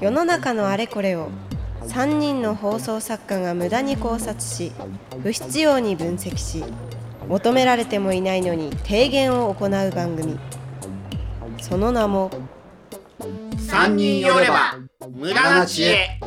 [0.00, 1.30] 世の中のあれこれを
[1.82, 4.72] 3人の放送作家が無駄に考察し
[5.22, 6.64] 不必要に分析し
[7.28, 10.38] 求められてもいないのに提言を行う番組
[11.60, 12.30] その名も
[13.58, 14.78] 三人寄れば
[15.10, 16.20] 無駄な知恵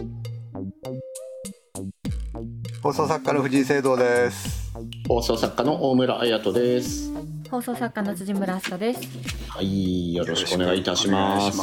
[2.81, 4.71] 放送作家の藤井聖堂です。
[5.07, 7.16] 放送作家の大村彩人です。
[7.49, 9.01] 放送作家の辻村明日です。
[9.47, 11.57] はい、よろしくお願いいたします。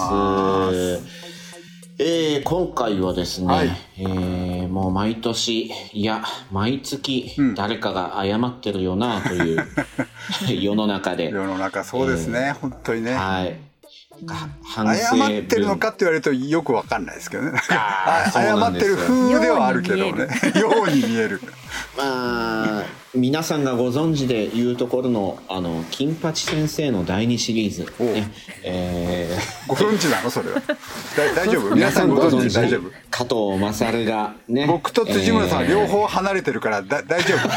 [1.97, 9.65] えー今回はですね、はいえーもう毎年、いや、毎月うん、誰かが謝ってるよな、という、
[10.61, 13.15] 世の中で、世の中そうですね、本当にね。
[13.15, 13.57] はい。
[14.75, 14.85] 謝
[15.41, 17.59] ってるのかって言われるとよくわかんないですけどね。
[18.33, 20.29] 謝ってる風ではあるけどね。
[20.61, 21.41] ように見える。
[21.97, 28.31] まあ、皆さんがご存知でいうところの、あの、金八先生の第二シリーズ、ね、
[28.63, 30.31] えーご存知なの？
[30.31, 30.61] それは。
[30.61, 30.75] だ
[31.35, 31.75] 大丈夫？
[31.75, 32.91] 皆さんご存知大丈夫？
[33.11, 35.71] 加藤勝がね僕と辻村さんえー。
[35.71, 37.49] 両方離れてるからだ大丈夫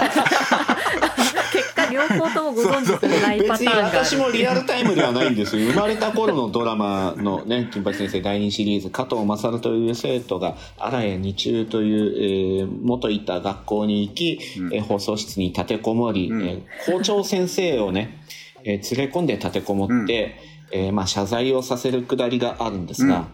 [1.91, 3.85] 両方ともご存知でないパターンが。
[3.87, 5.71] 私もリアルタイムではないんですよ。
[5.71, 14.39] 生まれた頃のドラマのね金八先生第2シリーズ加藤勝という生徒が荒谷二中という、えー元いた学校に行き、
[14.73, 16.41] えー放送室に立てこもり、ん。
[16.41, 18.21] えー校長先生をね、
[18.63, 20.35] えー連れ込んで立てこもって、
[20.71, 23.27] えーまあ、謝罪をさせるくだりがあるんですが、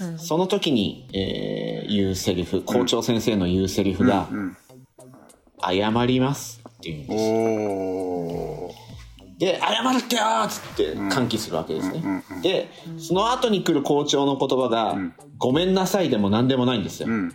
[0.00, 0.18] うん。
[0.18, 4.56] その時に、えー言うセリフ校長先生の言うセリフがうん
[5.62, 8.88] 「謝ります」っていうんです。
[9.38, 12.24] で、謝るってよーっつって歓喜するわけですね。
[12.42, 15.14] で、その後に来る校長の言葉が、ん。
[15.38, 17.08] ごめんなさいでも何でもないんですよ。
[17.08, 17.34] うん。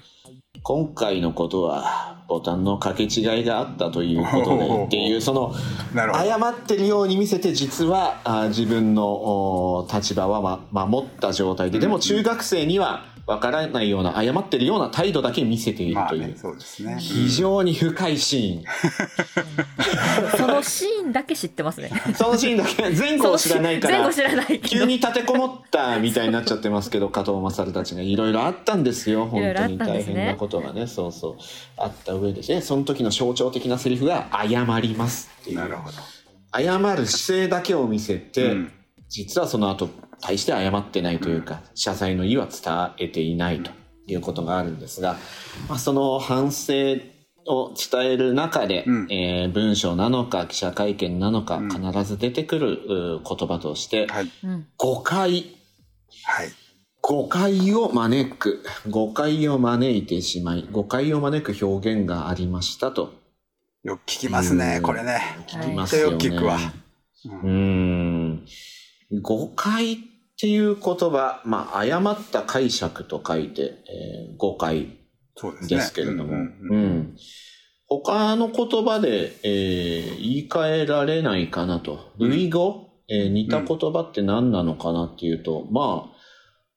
[0.62, 5.54] 今回のことは、ボタンの掛け違いがあったということで、っていう、その、
[5.94, 16.98] 謝ってるように見せて、実はあ自分のお立場は、ま、守った状態で、でも中学生にはわからないような、謝ってるような態度だけ見せているという、まあねそうですね。
[17.00, 18.64] 非常に深いシーン。
[20.38, 21.90] そのシーンだけ知ってますね。
[22.16, 24.00] そのシーンだけ、前後を知らないから。
[24.00, 24.60] 前後知らない。
[24.60, 29.26] 急に立てこもったみたいになっちゃってますけど加藤勝たちがいろいろあったんですよ。
[29.26, 30.86] 本当に大変なことがね。
[30.88, 31.36] そうそう。
[31.78, 32.62] あった上でね。
[32.62, 35.58] その時の象徴的なセリフが「謝ります」っていう。
[35.58, 35.96] なるほど。
[36.56, 38.72] 謝る姿勢だけを見せて、うん
[39.14, 39.90] 実はその後
[40.22, 43.70] 大して謝ってないというか、謝罪の意は伝えていないと
[44.08, 45.18] いうことがあるんですが、
[45.70, 46.74] まあ、その反省
[47.46, 49.08] を伝える中で、うん。
[49.12, 51.70] えー文章なのか記者会見なのかん。
[51.70, 52.72] 必ず出てくる
[53.18, 54.32] う言葉として、はい。
[54.44, 54.68] うん。
[54.78, 55.46] 誤解。
[56.26, 56.52] はい。
[57.04, 58.64] 誤解を招く。
[58.90, 63.14] 誤解を招いてしまい誤解を招く表現がありましたと。
[63.84, 65.22] よく聞きますねこれね。
[65.46, 66.14] 聞きますよね。
[66.14, 66.58] よく聞くわ。
[67.26, 68.46] うーん
[69.22, 69.98] 誤解っ
[70.40, 74.98] ていう言葉、まあ、誤った解釈と書いて、えー誤解
[75.68, 76.72] ですけれども、うんううん。
[76.72, 76.86] うん。
[77.00, 77.18] ん
[77.88, 82.12] 他の言葉で、えー言い換えられないかなと。
[82.18, 86.14] 類語、えー似た言葉って何なのかなっていうと、まあ、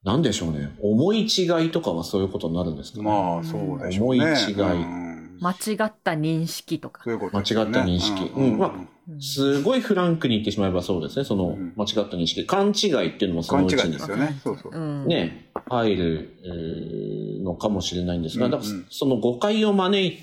[0.04, 0.76] なんでしょうね。
[0.80, 3.04] 思い違いとかはそういうことになるんですかね。
[3.04, 4.14] まあそうでしょうね。
[4.14, 4.82] 思い違い。
[4.82, 5.54] うん間違
[5.84, 7.02] った認識とか。
[7.04, 7.14] そう。
[7.14, 8.30] いうこと間違った認識。
[8.34, 8.58] うん。
[8.58, 8.72] まあ
[9.20, 11.24] すごいフランクに言ってしまえばそうですね。
[11.24, 11.72] そのん。
[11.76, 12.44] 間違った認識。
[12.47, 14.41] 勘違いっていうのもそのうちにですよね。
[14.42, 14.72] そうそう。
[14.72, 15.06] うん。
[15.06, 20.19] ね、入るえーのかもしれないんですが、だからその誤解を招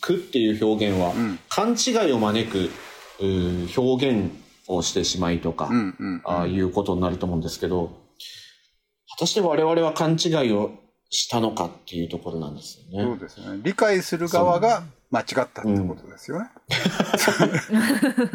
[0.00, 1.38] くっていう表現は、ん。
[1.48, 2.70] 勘違いを招く
[3.76, 4.30] 表現
[4.68, 5.70] をしてしまいとか、
[6.24, 7.92] ああいうことになると思うんですけど、
[9.10, 10.72] 果たして我々は勘違いを
[11.10, 13.04] したのかっていうところなんですよね。
[13.04, 13.60] そうですね。
[13.62, 16.48] 理解する側が間違ったってことですよね。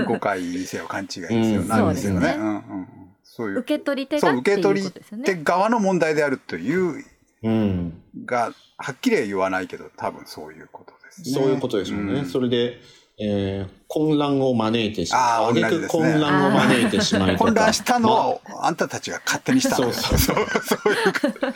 [0.08, 1.62] 誤解にせよ勘違いにせよ。
[1.62, 1.68] うん。
[1.68, 2.20] 何にせよね。
[2.20, 2.36] そうですね。
[2.38, 2.88] うんうんうん。
[3.24, 3.60] そういう。
[3.60, 5.24] 受け取り手がっていうこ受け取りとですよね。
[5.24, 7.06] 手側の問題であるという
[7.44, 8.02] うん。
[8.26, 11.32] がはっきりは言わないけど多分そういうことですね。
[11.32, 12.22] そういうことでしょうね。
[12.22, 12.26] ん。
[12.26, 12.80] それで、
[13.26, 15.52] えー混乱を招いてしまう。
[15.52, 15.62] あね。
[15.88, 17.38] 混乱を招いてしまいと。
[17.38, 17.46] か。
[17.46, 19.94] 混乱したのまあはあんたたちが勝手にしたんだよ。
[19.94, 20.44] そうそうそ
[20.90, 20.94] う。
[20.94, 21.48] いうこと。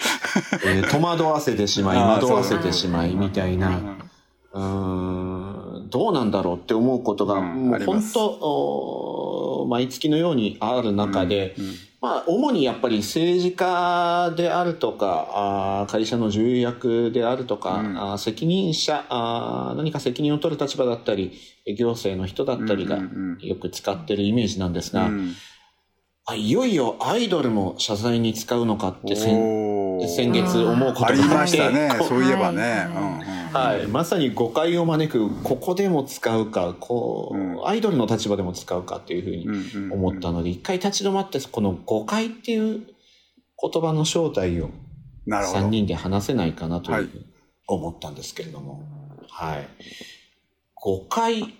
[0.69, 3.81] えー戸惑わせてしまい、惑わせてしまいみたいな、
[4.53, 17.97] うんどうなんだろうって思うことが、うんもう本当、毎月のようにある中で、うんまあ、主にやっぱり政治家であるとか、あー会社の重役であるとか、うん。
[17.97, 21.39] あー責任者あー、何か責任を取る立場だったり、
[21.75, 25.33] 行政の人だったりがうんうんよく使ってるイメージなんですが、うん。
[26.27, 31.89] あいよいよアイドルも謝罪に使うのかって先月思うことがありましたね。
[32.07, 32.61] そういえばね。
[32.61, 42.81] はいうんうんはい、まさに誤解を招くここでも使うかこう、うんアイドルの立場でも使うかっていうふうに思ったので一回立ち止まってこの誤解っていう
[43.59, 44.71] 言葉の正体を3
[45.25, 45.69] なるほど。
[45.69, 47.25] 人で話せないかなというはいふうに
[47.67, 48.83] 思ったんですけれども。
[49.29, 49.67] はい。
[50.75, 51.55] 誤解、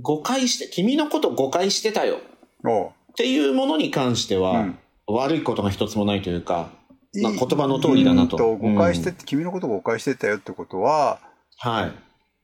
[0.00, 4.78] 誤解して、君のこと誤解してたよっていうものに関しては、うん
[5.12, 6.79] 悪いことが一つもないというか、い
[7.14, 11.20] まあ言葉の通りだなとうん誤解して、君のことを誤解してたよってことは、
[11.58, 11.92] はい。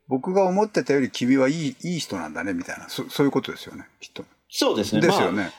[0.09, 4.25] 僕が思ってたより君はいいいい人なんだねみたいなそそういうことですよねきっと。
[4.49, 5.01] そうですね。
[5.01, 5.51] ですよね。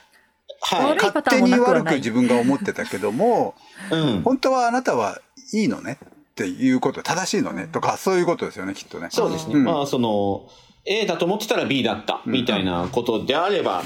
[0.71, 0.97] まあ、はい。
[0.97, 3.55] 悪いパ勝ターンも手に悪く自分が思ってたけども
[3.91, 4.21] うん。
[4.21, 5.19] 本当はあなたは
[5.53, 9.07] いいのねっていうこと正しいのねとかそういうことですよねきっとね。
[9.11, 9.55] そうですね。
[9.55, 10.49] うんまあ、その、
[10.85, 13.83] A だと思ってたら B だった、みたいなことであれば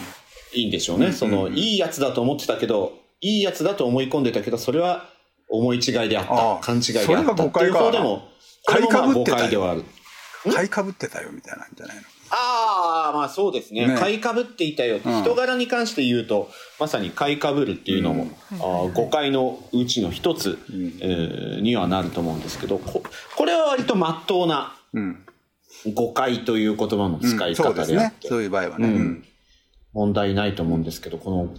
[0.53, 1.07] いいんでしょうね。
[1.07, 5.06] うんその、うんいいやつだと思ってたけど、いいやつだと思い込んでたけど、それは
[5.50, 6.65] 思い違いであっああた。
[6.65, 8.27] 勘違いであそれがったっていう誤解か方でも、
[8.65, 9.83] 買い被ってたよ解ではある。
[10.53, 12.01] 買いかぶってたよみたいなんじゃないの？
[12.31, 13.88] ああ、まあそうですね。
[13.88, 23.03] ね買いかぶっていたよ人柄に関して言うと、まさに買いかぶるっていうのも、あー誤解のうちの一つ、んえーにはなると思うんですけど、こ
[23.35, 25.25] これは割と真っ当なうん。
[25.94, 28.13] 誤解という言葉の使いそう方であっ。
[28.13, 28.88] て、そういう場合はね。
[28.88, 29.25] うんうん
[29.94, 31.53] 問題ないと思うんですけど、この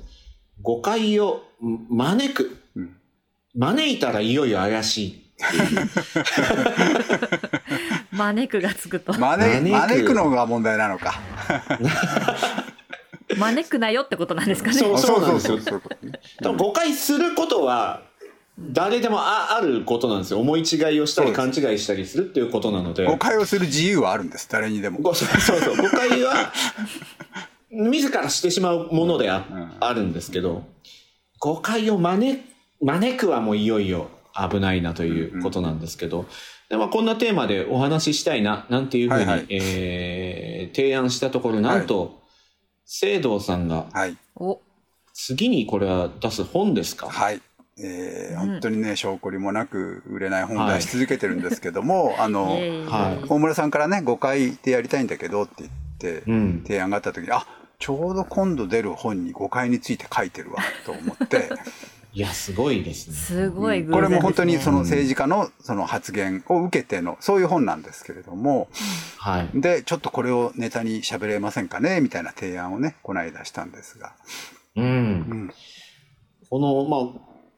[0.63, 2.97] 誤解を招く、うん
[3.55, 5.91] 招いたらいよいよ怪しいっていう。
[8.13, 9.13] 招くがつくと。
[9.13, 11.21] 招招く招くのが問題なのか。
[13.37, 14.79] 招くなよってことなんですかね。
[14.79, 18.03] そうあそうそうそういう誤解することは、
[18.59, 20.41] 誰でもああることなんですよ。
[20.41, 23.07] 思い違いをしたり勘違いしたりするっていうことなので。
[23.07, 25.01] 誤解をする自由はあるんです誰にでも。
[25.01, 25.77] ごそうそうそう。
[25.77, 26.53] 誤解は、
[27.71, 30.65] 自らしてしまうものであ,、うんあるんですけど、
[31.43, 32.41] 誤解を招
[32.81, 34.09] 招くはもういよいよ
[34.51, 36.25] 危ないなということなんですけど、
[36.71, 39.47] でまあ、こんなテーマでお話ししたいな、なんていうふうに、はいはい。
[39.51, 42.23] えー提案したところ、なんと、
[42.87, 44.17] 聖堂さんが、はい。
[44.37, 44.61] お、
[45.13, 47.09] 次にこれは出す本ですか？
[47.09, 47.41] はい。
[47.79, 48.49] えーうん。
[48.53, 53.25] 本当にね証拠りもなく売れない本を出し続けてるんですけども、 あのイエーイはい。
[53.29, 55.71] 大村さんからね5回でやりたいんだけどって言っ
[56.23, 56.63] てうん。
[56.67, 57.45] 提案があった時にあ
[57.83, 61.49] ちょうど今度出る本に誤解について書いてるわと思って。
[62.15, 63.17] いや、すごいですね。
[63.17, 68.69] すごいこれも本当にその政治家のその発言を受けてのそういう本なんですけれども。
[69.17, 69.61] はい。
[69.61, 74.13] でちょっとこれをネタに喋れませんかねみたいな提案をねこの間したんですが、
[74.77, 74.85] うん。
[74.85, 75.51] うん。
[76.51, 77.01] この、まあ、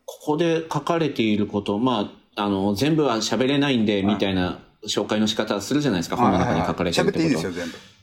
[0.06, 7.93] ここで書かれていること、まあ、あの、全部は喋れないんで、みたいな紹介の仕方するじゃないですか、本の中に書かれてる喋っていいってことですよ全部。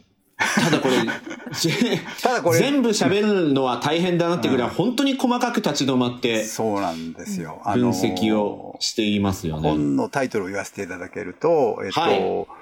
[0.55, 0.97] ただこれ、
[2.21, 7.61] ただこれ全部喋るのは大変だなってぐらい、本当に細かく立ち止まって、そうなんですよ。
[7.63, 9.69] あ分の析をしていますよね。
[9.69, 12.61] 本のタイトルを言わせていただけると、えっと、はい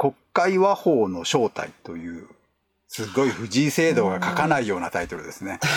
[0.00, 2.26] 国会和法の正体という、
[2.88, 5.60] すごい藤井聖堂が書かないようなタイトルですね。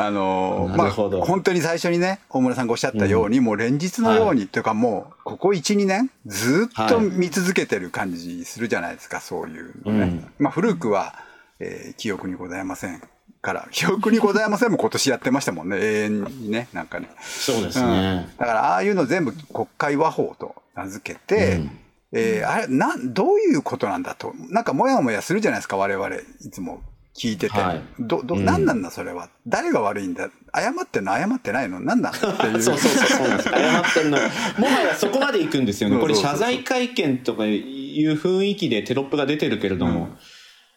[0.00, 10.00] あのまあ本当に最初にね大村さんがおっしゃったように、もう連日のように、というかもうここ12年ずっと見続けてる感じするじゃないですか、そういうのね。
[10.02, 10.32] うん。
[10.38, 11.14] まあ古くは、
[11.58, 13.02] えー記憶にございません
[13.42, 15.76] から記憶にございませんも今年やってましたもんね。
[15.78, 17.08] 永遠にねなんかね。
[17.20, 17.86] そうですうん。
[17.90, 18.28] ね。
[18.38, 21.70] だからああいうの全部国会和法と名付けて、うん。
[22.12, 26.80] えーあれなんどういうことなんだとなんかモヤモヤするじゃないですか我々いつも
[27.18, 27.82] 聞いてて、はい。
[27.98, 28.44] どどうん。
[28.44, 29.28] 何なんだそれは？
[29.46, 30.28] 誰が悪いんだ？
[30.54, 31.80] 謝ってんの謝ってないの？
[31.80, 32.12] 何なん？
[32.12, 32.62] だ っていう。
[32.62, 33.28] そうそうそうそう。
[33.28, 33.48] なんです。
[33.50, 34.18] 謝ってるの。
[34.58, 35.98] もはやそこまで行くんですよね。
[35.98, 36.32] これそうそう。
[36.32, 40.16] そう謝罪会見とかいう雰囲気でテロップが出てるけれども、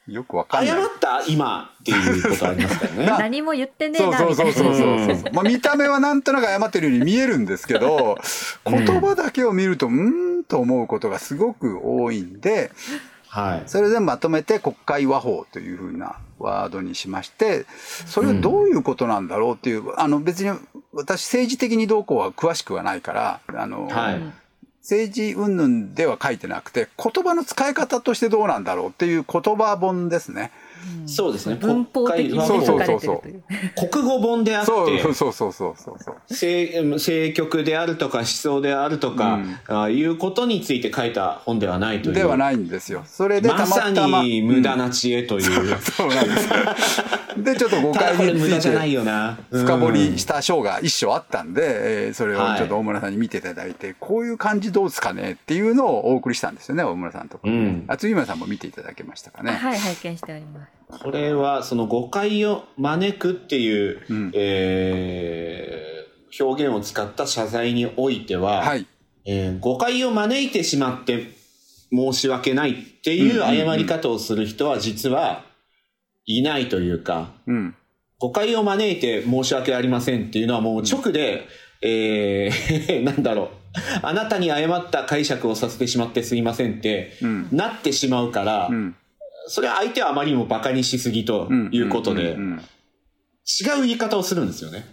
[0.07, 0.75] よくわかんない。
[0.75, 3.05] 謝った今っていうことありますからね。
[3.19, 4.69] 何も言ってねえそうなそうそうそう。
[4.71, 4.75] な。
[5.05, 8.17] そうそう、まあ、見た目はなんとなく謝ってるように見えるんですけど
[8.65, 12.71] 言葉だけを見るとうーんと思うことがすごく多いんで
[13.31, 13.69] はい。
[13.69, 17.65] それでまとめて国会和法というふうなワードにしまして
[18.05, 20.49] それはどういうことなんだろうっていう、あの別に
[20.91, 24.21] 私政治的にどうこうは詳しくはないからあの、はい。
[24.81, 30.51] 政治云々では書いてなくて言葉の使い方としてどうなんだろうっていう言葉本ですね。
[31.05, 31.55] そうですね。
[31.55, 33.43] 文法的に国会そうそう書かれてるという。
[33.89, 36.15] 国語本であって、そうそうそうそうそうそう。
[36.29, 42.15] 政政局であるとか思想であるとか、あいうことについて書いた本ではないという。
[42.15, 43.03] ではないんですよ。
[43.05, 44.23] それでたままさたま。
[44.23, 45.77] に無駄うんな知恵という。
[45.79, 46.55] そうなんですよ。
[47.45, 49.37] で、ちょっと誤解につい無駄じゃないてよな。
[49.51, 59.51] 深掘うんりした章が一章あったんで、えーそれをちょっと大村さんに見ていただいて、こういう感じどうですかねっていうのをお送りしたんですよね、大村さんところにねうんあ、辻村さんも見ていただけましたかね。
[59.51, 61.03] はい、拝見しております。
[61.03, 65.91] これはその誤解を招くっていう、うんえー
[66.39, 68.85] 表現を使った謝罪においては、はい。
[69.25, 71.31] えー誤解を招いてしまって
[71.91, 75.43] 申し訳ないっていう謝り方をする人は実は
[76.25, 77.75] いないというか、うん。
[78.19, 81.47] 誤解を招いて申し訳ありませんっていうのはもう直で、
[81.81, 83.47] えー なんだろう。
[84.03, 88.95] あなたに誤った解釈をさせてしまってすいませんって、うんなってしまうから、うん
[89.47, 94.85] それは相手はあまりにも馬鹿にしすぎということで、んんん違う言い方をするんですよね。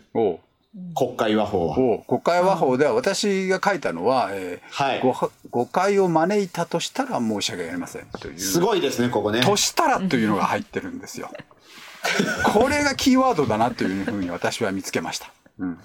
[0.95, 2.05] 国会和法は。
[2.07, 5.01] 国会和法では私が書いたのは、えーはい。
[5.01, 9.41] 誤誤解を招いたとしたら申し訳ありませんというすごいですね、ここね。
[9.41, 11.31] としたらというのが入ってるんですよ。
[12.45, 15.33] これがキーワードだなというふうに私は見つけました。
[15.59, 15.79] うん、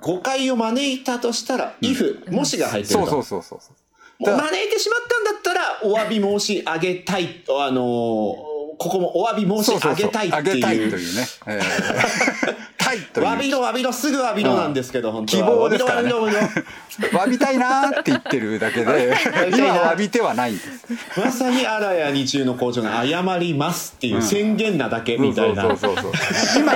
[0.00, 3.06] 誤解を招いたとしたら、if、もしが入ってると。
[3.06, 3.76] そうそうそうそう
[4.24, 7.42] 招いてしまったんだったら、お詫び申し上げたい。
[7.48, 10.98] あのーここもお詫び申し上げたいってあげたいという。
[10.98, 11.26] いうね。
[11.46, 12.56] えー、
[12.92, 12.98] たい。
[13.12, 13.26] という。
[13.26, 15.44] 詫びろ詫びろすぐ詫びろなんですけど、本当は。
[15.44, 16.10] 希望ですからね。
[16.12, 19.16] 詫 びたいなーって言ってるだけで、
[19.56, 20.52] 今びてはない。
[20.52, 21.20] んです。
[21.20, 25.64] まさにあらや日中の校長が謝りますっていう宣言なだけみたいな。
[25.64, 25.76] 今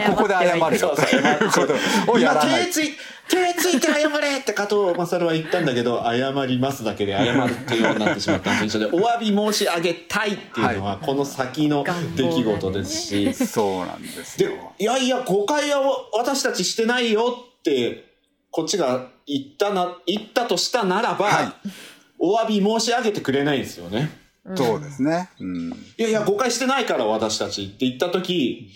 [0.00, 0.96] ここで謝れよ。
[2.18, 2.70] 今手。
[2.70, 2.96] つい
[3.28, 11.84] 手ついて謝れって加藤勝は言ったんだけど謝りますだけで謝るっていうようになってしまったのと一緒でお詫び申し上げたいっていうのはこの先の
[12.16, 14.72] 出来事ですし、そうなんですでよ。
[14.78, 15.80] いやいや誤解は
[16.14, 18.04] 私たちしてないよって
[18.50, 21.70] こっちが言ったな言ったとしたならば、はい
[22.18, 24.10] お詫び申し上げてくれないんですよね。
[24.54, 25.30] そうですね。
[25.40, 25.70] うん。
[25.98, 28.70] いやいや、誤解してないから私たちって言ったとき、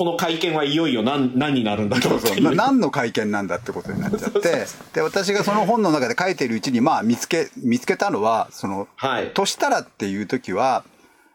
[0.00, 2.42] この会見はいよいよ何何になるんだろうっていう。
[2.42, 4.40] な何の会見なんだってことになっちゃって
[4.94, 10.84] で私がその本の中で書いているうちにまあ見つけ見つけたのはそのはい「としたら」っていう時は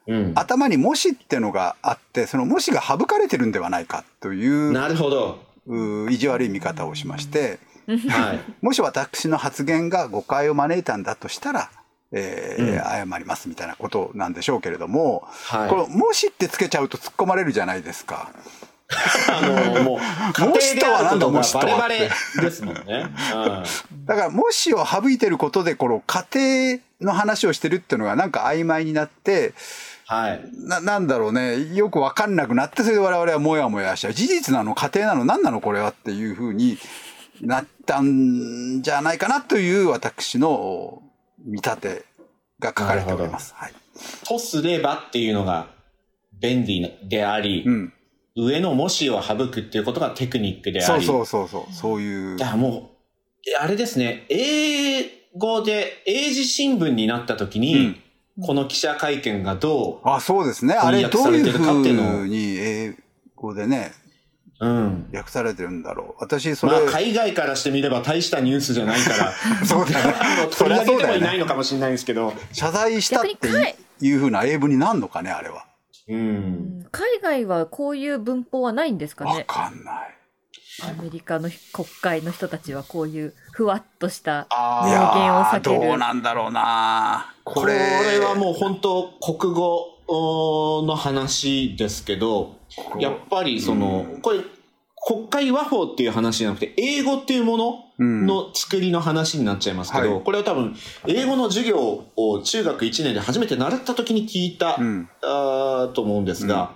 [0.08, 5.46] うん、頭に「もし」ってのがあってその「もし」が省かれてるんではないかというなるほど。
[5.68, 8.40] う意地悪い見方をしましてはい。
[8.66, 11.70] もし私の発言が誤解を招いたんだとしたら、
[12.12, 18.32] えーうん謝りますみたいなことなんでしょうけれども、はいこの「もし」ってつけちゃうと突っ込まれるじゃないですか。
[19.30, 20.00] あの、もう、
[20.38, 22.10] 家もしとは何だもしとはバレバレ
[22.42, 23.08] ですもんね。
[24.06, 29.54] だから、もしを省いてることで、この家庭の話をしてるっていうのがなんか曖昧になって、うん、
[30.06, 30.42] はい。
[30.54, 34.14] な、なんだろうね、よくわかんなくなって、それで我々はもやもやしちゃう。
[34.14, 36.78] 事実なの家庭なの何なのこれはっていうふうに
[37.42, 41.02] なったんじゃないかなという私の
[41.46, 42.06] 見立て
[42.60, 43.54] が書かれております。
[43.56, 43.74] はい。
[44.26, 45.68] とすればっていうのが
[46.40, 47.94] 便利であり、うん。
[48.38, 51.06] 上のもしを省くっていうことがテクニックであり。
[51.06, 51.74] そうそうそうそう。
[51.74, 52.48] そういうだ。
[52.48, 52.92] からも
[53.46, 55.04] う、えあれですね、英
[55.38, 58.02] 語で英字新聞になった時に、
[58.42, 60.74] この記者会見がどあ、そうですね。
[60.74, 62.98] あれどういうふうに英
[63.36, 63.94] 語でね、
[64.60, 65.10] う、うん。
[65.14, 66.24] 訳されてるんだろう。
[66.24, 69.34] 私、それ、まあ、海外からしてみれば大したニュースじゃないから、
[69.66, 70.14] そうだね
[70.58, 73.48] 取り上げてもいないのかもしれないですけど、謝罪したって
[74.02, 75.66] いいうふうな英文になるのかね、あれは。
[76.08, 76.86] うん。
[76.92, 80.16] 海外はこういう文法はないんですかわねかんない。
[80.84, 92.58] アメリカの国会の人たちはこういうふわっとしたあ名言を避けるどうなんだろうなここれれはもう本当国語の話ですけど、
[93.00, 94.40] やっぱりその、これ、
[95.08, 100.24] 国会和法っていう話じゃなくて、英語っていうものの作りの話になっちゃいますけど、はい。
[100.24, 100.76] これは多分、
[101.08, 105.10] 英語の授業を中学1年で初めて習った時に聞いた、うん。
[105.22, 106.72] あーと思うんですが、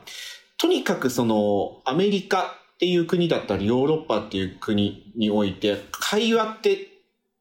[0.59, 6.87] とにかくその、アメリカっていう国だったり、ヨーロッパっていう国において、会話って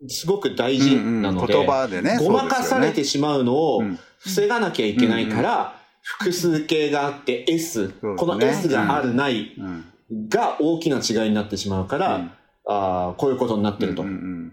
[0.07, 2.19] すごく大事なので、うんうん言葉でね。
[2.19, 3.99] ごまかされてしまうのをうん。
[4.21, 5.78] 防がなきゃいけないから、
[6.09, 7.95] 複数形があって S、ね。
[8.17, 9.85] この S があるないうん。
[10.29, 12.31] が大きな違いになってしまうから、うん。
[12.67, 14.03] あーこういうことになってると。
[14.03, 14.53] うんうん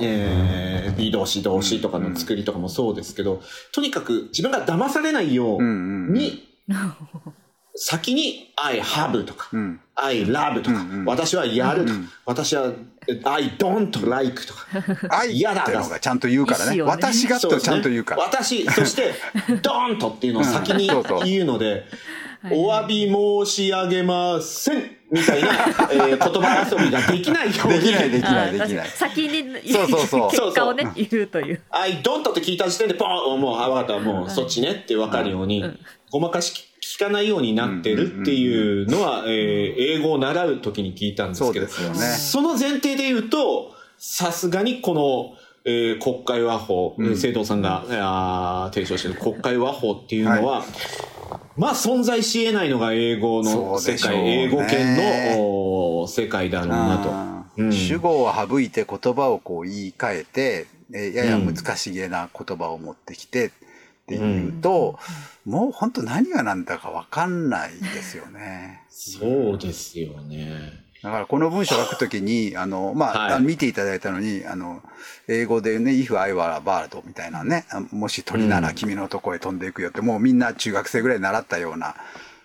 [0.00, 6.48] えー、B 動詞動詞とかの作りとかもそうですけど、とにかく自分が騙されないように、
[7.74, 11.04] 先に I have とか、うん I love とか、うんうん。
[11.04, 12.72] 私はやるとか、うん私は
[13.24, 14.66] I don't like とか、
[15.10, 16.76] 愛嫌だってのがちゃんと言うからね。
[16.76, 16.82] ね。
[16.82, 18.22] 私がとちゃんと言うから。
[18.22, 19.14] 私、そして、
[19.60, 20.88] ドンとっていうのを先に
[21.24, 21.84] 言うので、
[22.42, 22.54] はい。
[22.54, 24.96] お詫び申し上げません。
[25.10, 25.50] みたいな、
[25.92, 27.80] えー言葉遊びができないように。
[27.80, 28.88] できないできあないできない。
[28.88, 30.30] 先にそうそうそう。
[30.30, 31.60] 結果をね言うという。
[31.70, 33.04] I don't って聞いた時点で、ポ
[33.36, 35.78] ンもう、あ、わかった、もう、そっちねって分かるように、うん。
[36.10, 41.94] ごまかし聞かないようになってるっていうのは、えー英語を習う時に聞いたんですけど、そね。
[41.94, 45.34] その前提で言うと、さすがにこの、
[45.64, 47.16] えー国会和法、うん。
[47.16, 50.64] 聖堂さんが、あー提唱している国会和法っていうのは、
[51.56, 54.96] まあ存在し得ないのが英語の世界、ね英語圏
[55.38, 57.62] のお世界だろうなと。
[57.62, 57.72] うん。
[57.72, 63.50] 主語を省いて言葉をこう言い換えて、えーやや難しげな言葉を持ってきて、
[64.02, 64.98] っていうと、
[65.44, 68.82] もう本当何が何だか分かんないですよね。
[68.88, 70.82] そうですよね。
[71.02, 73.32] だからこの文章を書くときに、あの、まあ、はい。
[73.34, 74.82] あの見ていただいたのに、あの、
[75.26, 81.96] 英語でね、if I were a bird みたいなね、あもし鳥なら君のとこへ飛んでいくよって、もうみんな中学生ぐらい習ったような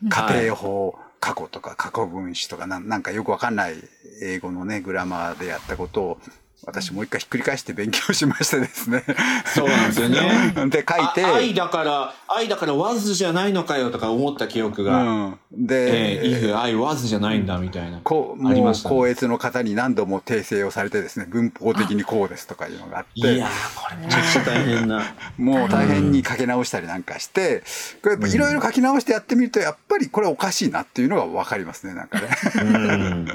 [0.10, 3.76] 家庭法、過去とか過去分詞とかなんなんかよくわかんない
[4.22, 6.18] 英語のね、グラマーでやったことを、
[6.66, 9.04] 私もう一回ひっくり返して勉強しましてですね。
[9.46, 10.54] そうなんですよね。
[10.70, 15.40] で、書いて、あ愛だから、愛だから was じゃないのかよとか思った記憶が、うん。
[15.54, 18.00] で、えー if I was じゃないんだみたいな。
[18.04, 18.96] こう、ありましたね
[19.28, 25.04] の方に何度も訂正をされてですね、文法的にこうですとかいうのがあっていや、ー、これめちゃくちゃ大変な。
[25.38, 27.64] もう大変に書き直したりなんかして、
[28.02, 32.28] これやっぱいろいろ書き直してやってみると、やっぱりこれおかしいなっていうのがわかりますね、なんかね。
[32.56, 33.28] うん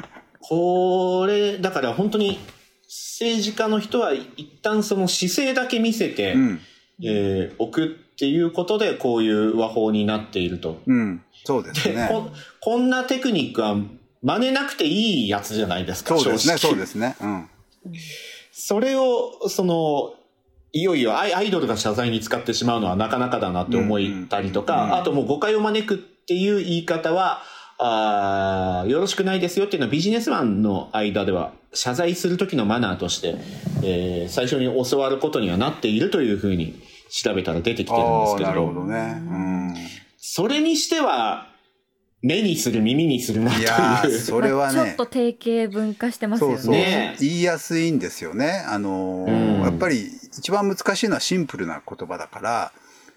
[0.44, 2.40] これ、だから本当に
[2.92, 6.60] 政治家の人は一旦その姿勢だけ見せて、うん。
[7.02, 10.82] えー置くっていうことでこういう和法になっていると。
[10.86, 11.24] うん。
[11.44, 12.08] そうですでね。
[12.10, 12.30] こ
[12.60, 13.76] こんなテクニックは
[14.22, 17.16] 真似なくていいやつじゃないですか、そうですね、そうですね。
[17.20, 17.48] うん。
[18.52, 20.14] それを、その、
[20.72, 27.42] いよいよアイアイドルが謝罪に使ってしまうのはなかなかだなって思ったりとか、うんうんあともう誤解を招くっていう言い方は、
[27.78, 33.36] あーよろしくないですよっていうのはビジネスマンの間では謝罪する時のマナーとして、
[33.82, 39.16] えー最初に教わることにはなっているというふうに調べたら出てきてるんですけどなるほどね。
[39.18, 39.74] うん。
[40.18, 41.48] それにしては
[42.22, 46.56] 目にする耳にするなといういやー、それはねちょっ、と定型文化してますよね。
[46.56, 48.64] そうそう、ね言いやすいんですよね。
[48.68, 50.06] あのーうんやっぱり
[50.38, 52.72] 一番難しいのはシンプルな言葉だから、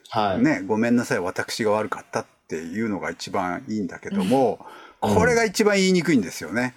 [0.09, 4.65] はい、ね、ごめんなさい、私が悪かったっていうのが一番いいんだけども、
[4.99, 6.75] これが一番言いにくいんですよね。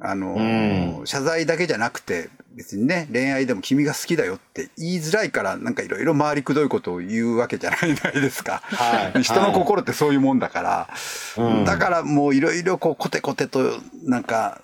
[0.00, 8.60] あの、うん謝罪だけじゃなくて、別にね、恋愛でも君が好きだよって言いづらいから、なんかいろいろ回りくどいことを言うわけじゃないじゃないですか。
[8.64, 10.88] はい人の心ってそういうもんだから、
[11.36, 14.60] うんだからもういろいろこうコテコテとなんか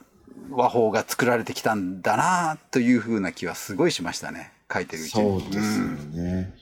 [0.50, 4.52] 和法が作られてきたんだなというふうな気はすごいしましたね。
[4.72, 5.40] 書いてるうちに。
[5.40, 5.86] そうですよ
[6.22, 6.54] ね。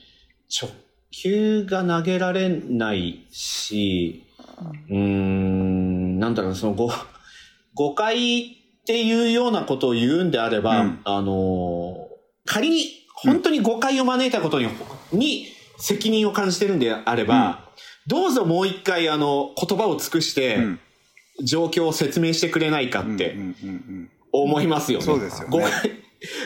[0.61, 0.71] 直
[1.13, 4.25] 球が投げられないし、
[4.89, 6.91] うーん、なんだろう、その誤、
[7.75, 8.49] 誤解っ
[8.85, 10.99] ていうようなことを言うんであれば、うん。
[11.03, 12.09] あの、
[12.45, 14.67] 仮に本当に誤解を招いたことに、
[15.11, 15.45] に
[15.77, 17.69] 責任を感じてるんであれば、
[18.07, 20.79] どうぞもう一回あの言葉を尽くして、うん。
[21.43, 24.11] 状況を説明してくれないかってうんうんうん。
[24.31, 25.05] 思いますよね。
[25.05, 25.57] そうですよね。
[25.57, 26.02] 誤解、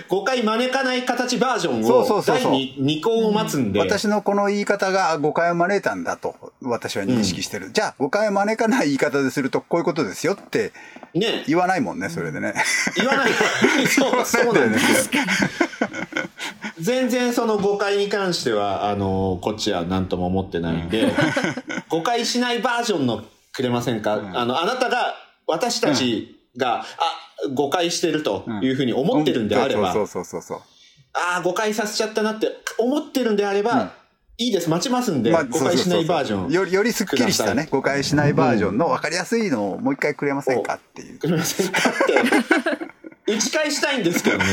[0.08, 3.80] 誤解招かない形バージョンを第二二項を待つんで。
[3.80, 7.72] 私のこの言い方が誤解を招いたんだと私は認識してる。
[7.72, 10.72] じゃあ誤解を招かない言い方でするとこういうことですよって
[11.14, 12.54] ね、言わないもんね、それでね。
[12.96, 13.32] 言わない。
[13.88, 15.24] そう、そうなんですよ。
[16.80, 21.12] 全然その誤解に関しては、あの、こっちは何とも思ってないんで、
[21.90, 25.16] 誤解しないバージョンのくれませんか、あの、あなたが、
[25.48, 26.86] 私たちが、あ、
[27.54, 30.62] 誤解してるというふうに思ってるんであれば、そうそうそうそう。
[31.14, 33.90] ああ、誤解させちゃったなって思ってるんであれば、うん
[34.40, 36.52] いいです、待ちますんで、まあ誤解しないバージョン。
[36.52, 41.18] よりよりすっきりしたね、誤解しないバージョンの分かりやすいのをもう一回くれませんかっていう。
[41.18, 44.46] くれませんかって、 打ち返したいんですけどね。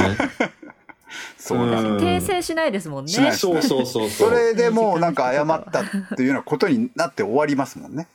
[1.37, 3.13] そうなんうん訂正しないですもんね。
[3.13, 4.31] そうそうそうそ。
[4.31, 5.85] れでもうなんか謝ったっ
[6.17, 8.09] ていうようなことになって終わりますもんね。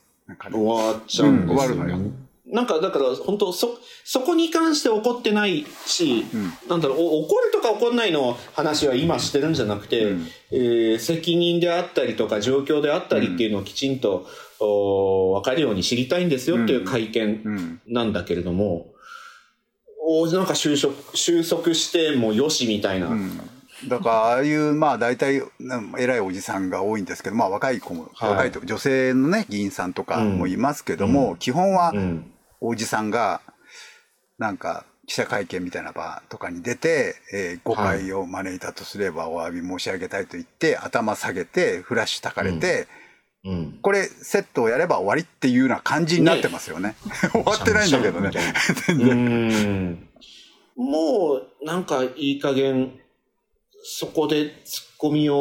[0.51, 2.12] 終わっちゃうんですよ、ねうん終わるのよ
[2.51, 6.25] なんかだから本当そそこに関して怒ってないし、
[6.67, 10.27] なんだろうお怒るとか怒んないの話は今してるんじゃなくて、うん。
[10.51, 14.27] えー責任であったりとか状況であったりっていうのをきちんと、
[14.59, 17.81] お分かるように知りたいんですよっていう会見うん。
[17.88, 18.93] なんだけれども、
[20.01, 23.39] おなんか収束収束してもよしみたいな、うん。
[23.88, 28.29] だからああいうまあ大体うん偉いおじさんが多いんですけどまあ若い子も、はい。
[28.31, 32.31] 若いと女性のね議員さんとかもいますけども、基本はうん
[32.62, 33.41] おじさんが
[34.38, 42.88] なんか記者会見みたいな場とかに出て、えー誤解を招いたとすればお詫び申し上げたいと言って頭下げてフラッシュたかれて、
[43.43, 46.95] うんこれセットをやれば終わりっていうような感じになってますよね。
[47.32, 48.32] 終わってないんだけどね。
[48.88, 49.08] 全然。
[49.10, 50.10] うん
[50.76, 52.93] もうなんかいい加減
[53.84, 55.39] そこでツッコミを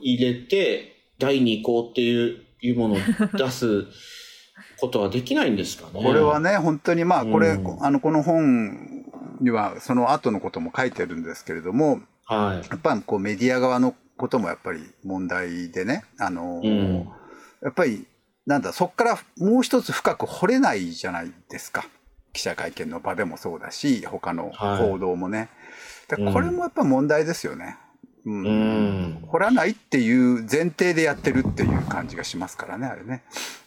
[0.00, 2.98] 入れて第二項っていういうものを
[3.36, 3.86] 出す
[4.78, 6.02] ことはできないんですかね。
[6.02, 9.04] これはね本当にまあこれ、うんあのこの本
[9.40, 12.68] にはその後のことも書いてるんですけれどもはい。
[12.68, 17.08] やっぱりこうメディア側のこともやっぱり問題でねあの、うん
[17.62, 18.06] やっぱり
[18.46, 21.86] なんだそこからもう一つ深く掘れないじゃないですか
[22.34, 25.48] 記者会見の場でもそうだし他のはい報道もね、
[26.08, 27.78] でこれもやっぱ問題ですよね。
[28.26, 29.18] うんうん。
[29.26, 33.22] 掘らないっていう前提でやってるっていう感じがしますからね、あれね。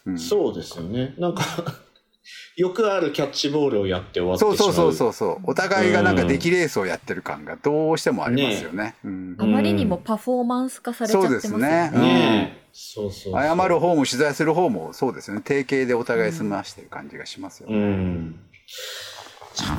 [0.06, 1.13] うん、そうですよね。
[1.17, 1.43] なんか、
[2.58, 4.58] よくあるキャッチボールをやって終わってしま。
[4.58, 5.52] そううそうそうそうそう。
[5.52, 8.96] お互いがなんか出来レースをやってる感がどうしてもありますよね。
[9.04, 12.67] うんあまりにもパフォーマンス化されちゃってますよそうですねうんねえ。
[12.74, 13.41] そうそうそう。
[13.41, 15.41] 謝る方も取材する方もそうですよね。
[15.43, 17.78] 定型でお互い済ましてる感じがしますようね。
[17.78, 18.32] ん。
[18.32, 19.07] じゃあ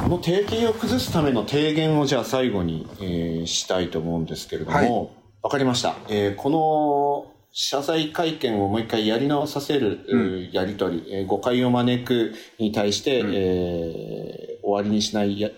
[0.03, 5.97] この定型を崩すための提言をじゃあ最後に、えーしたいと思うんですけれども、わ、かりました。
[6.09, 15.49] えーこの謝罪会見をもう一回やり直させる、うんえーやりとり、えー誤解を招くに対して、うんえー終わりにしないや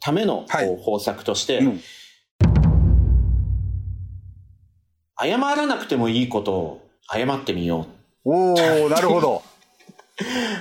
[0.00, 1.80] ための、はい方策として、うん
[5.20, 7.88] 謝らなくてもいいことを謝ってみよ
[8.24, 8.30] う。
[8.30, 9.42] おおなるほど。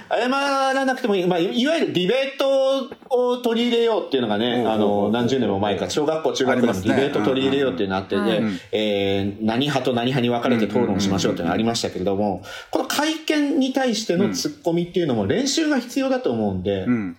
[0.10, 8.22] 謝らなくてもいい、まあ、いいわゆるディベートを取り入れようっていうのがね、あの、何十年も前から、小学校、中学校でもディベート取り入れようっていうのがあってうん。
[8.22, 17.18] うんでうん、えー何派と何派に分かれて討論しましょうっていうのがありましたけれども、この会見に対してのツッコミっていうのも練習が必要だと思うんでう、ん。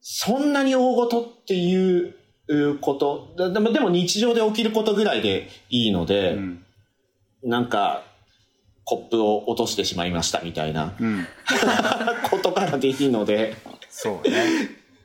[0.00, 2.14] そんなに大事っていう
[2.48, 6.62] うこと、だでもでも日常で起きることぐらいでいいのうで、ん。
[7.42, 8.02] なんか、
[8.84, 11.26] コップを落としてしまいましたみたいなうん。
[12.30, 13.56] ことからでいいので、
[13.88, 14.44] そうね。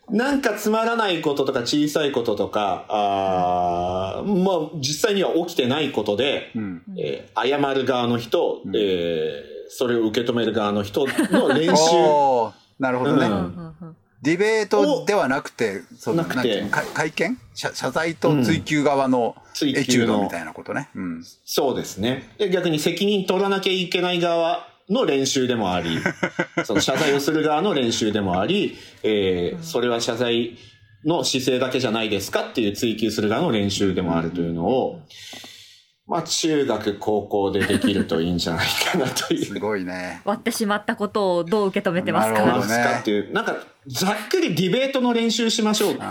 [0.10, 6.82] なんかつまらないこととか小さいこととか、あーまあ実際には起きてないことで、うん。
[6.98, 11.96] えー謝る側の人、うんえーそれを受け止める側の人の練習。
[12.80, 13.28] なるほどね。
[13.28, 13.69] うんうんうんうん
[14.22, 17.38] ディベートではなくて、そのなくて会見？
[17.54, 20.90] 謝謝罪と追及側の追エチュ及のードみたいなことね。
[20.96, 21.24] うん。
[21.46, 22.30] そうですね。
[22.38, 26.00] で、逆に責任取らなきゃいけない側の練習でもあり、
[26.66, 30.58] その謝罪をする側の練習でもあり、えーそれは謝罪
[31.06, 35.00] の姿勢だけじゃないですかっていう追求する側の練習でもあるというのを、
[36.08, 39.46] まあ中学、高校でできるといいんじゃないかなという。
[39.46, 40.22] すごいね。
[40.26, 42.40] 割ってしまったことをどう受け止めてますか？
[42.42, 43.56] なるほどねますかっていう、なんか、
[43.90, 46.02] ざっくりディベートの練習しましょうって、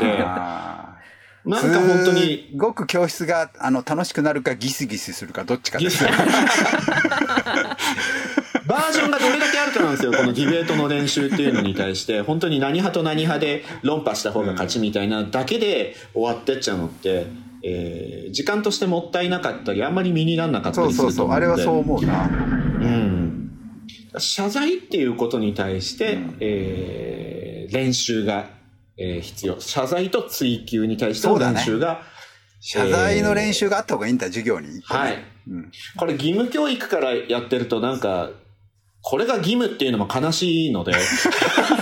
[1.44, 6.04] なんか本当に、すごく教室があの楽しくなるかギスギスするかどっちかです。
[6.04, 17.26] バージョンがどれだけあるかなんですよ、このディベートの練習っていうのに対して、本当に何派と何派で論破した方が勝ちみたいなだけで終わってっちゃうのって、
[17.62, 21.30] えー時間としてもったいなかったり、あんまり身にならなかったそうりすそうそう。
[21.30, 22.06] あると思うんで。
[22.06, 22.88] れはそう思うな。
[22.88, 23.50] うん。
[24.18, 27.27] 謝罪っていうことに対して、えー
[27.70, 28.50] 練習が、
[28.96, 29.60] えー必要。
[29.60, 32.02] 謝罪と追及に対しての練習が、
[32.60, 34.80] 謝罪の練習があった方がいいんだ、授業に。
[34.82, 35.18] はい。
[35.48, 35.72] うん。
[35.96, 38.30] これ義務教育からやってるとなんか、
[39.00, 40.92] これが義務っていうのも悲しいので、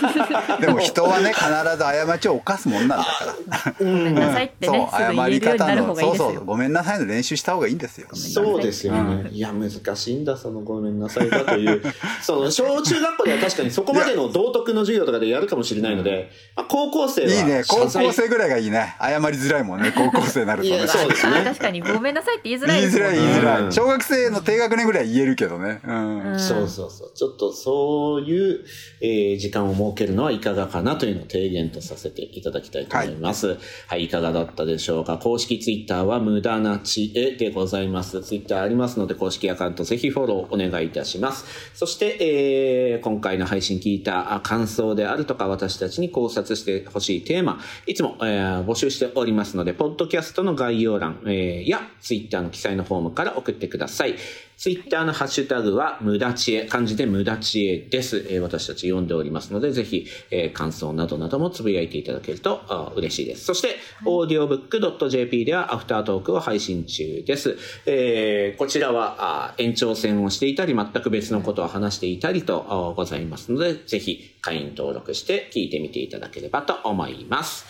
[0.60, 3.74] でも人はね、必ず過ちを犯すもんなんだから。
[3.78, 6.26] ごめんなさいってね、すぐ言えるようになる方がいいですよ。
[6.26, 8.08] そうそう、ごめんなさいの練習した方がいいんですよ。
[8.12, 9.30] そうですよね。
[9.30, 11.82] いや、難しいんだ、そのごめんなさいだという。
[12.22, 17.28] その、小中学校では確かにそこまでの道徳の授業とかでやるかもしれないので、まあ、高校生は。
[17.32, 18.96] いいね、高校生ぐらいがいいね。
[19.00, 20.88] 謝りづらいもんね、高校生になるとねいや。
[20.88, 23.72] そうですねあ確かにごめんなさいって言いづらい言いづらい言いづらい。
[23.72, 25.80] 小学生の低学年ぐらいは言えるけどね。
[25.86, 26.32] うん。
[26.32, 27.12] うんそうそうそう。
[27.14, 28.64] ちょっとそういう、
[29.00, 33.58] えー時間を設けるのははいかがかなというのを提言とさせていただきたいと思います。
[33.86, 35.18] はい、い、かがだったでしょうか？
[35.18, 38.22] 公式ツイッターは無駄な知恵でございます。
[38.22, 41.44] ツイッターありますので、公式アカウントぜひフォローお願いいたします。
[41.74, 54.16] そして、えー今回の配信聞いた感想であるとか、私たちに考察してほしいテーマ、いつも、えー募集しておりますので、ポッドキャストの概要欄、えーやツイッターの記載のフォームから送ってください。
[54.56, 58.26] ツイッターのハッシュタグは無駄知恵、漢字で無駄知恵です。
[58.30, 63.44] えー私たち読んでおりますので、ぜひ、えー感想などなどもつぶやいていただけるとあ嬉しいです。
[63.44, 67.58] そして、audiobook.jp ではアフタートークを配信中です。
[67.84, 69.16] えーこちらは
[69.50, 77.66] あ延長戦をしていたり、全く別のことを話していたりとあございますので、ぜひ会員登録して聞いてみていただければと思います。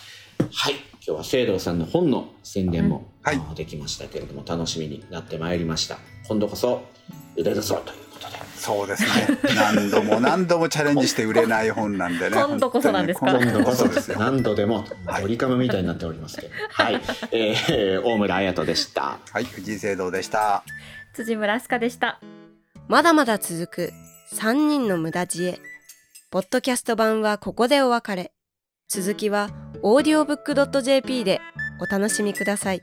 [0.52, 0.74] はい。
[1.06, 3.06] 今日は聖堂さんの本の宣伝も、
[3.54, 5.98] できましたけれども、楽しみになってまいりました。
[6.28, 6.82] 今度こそ
[7.36, 8.36] 売れるぞということで。
[8.56, 9.38] そうですね。
[9.54, 12.36] 何度も何度もチャレンジして売れない本なんでね。
[12.36, 13.32] 今度こそなんですか？
[13.38, 14.12] 今度こそです。
[14.18, 14.84] 何度でも、
[15.20, 16.52] ドリカムみたいになっておりますけど。
[16.70, 17.00] はい。
[17.32, 19.18] えー、 大村彩人でした。
[19.32, 20.62] はい、藤井聖堂でした。
[21.14, 22.20] 辻村明日香でした。
[22.88, 23.92] まだまだ続く
[24.34, 25.60] 3人の無駄知恵。
[26.30, 28.32] ポッドキャスト版はここでお別れ。
[28.88, 29.50] 続きは
[29.82, 31.40] audiobook.jp で
[31.80, 32.82] お楽しみください。